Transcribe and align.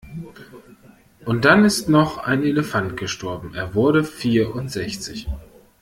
Und 1.25 1.45
dann 1.45 1.63
ist 1.63 1.87
noch 1.87 2.17
ein 2.17 2.41
Elefant 2.43 2.97
gestorben, 2.97 3.53
er 3.53 3.75
wurde 3.75 4.03
vierundsechzig. 4.03 5.27